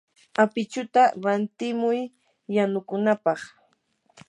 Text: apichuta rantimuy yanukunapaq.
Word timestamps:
apichuta 0.43 1.01
rantimuy 1.23 1.99
yanukunapaq. 2.55 3.39